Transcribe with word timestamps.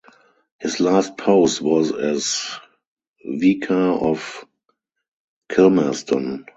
His 0.59 0.79
last 0.79 1.15
post 1.15 1.61
was 1.61 1.91
as 1.91 2.49
Vicar 3.23 3.75
of 3.91 4.43
Kilmersdon. 5.47 6.45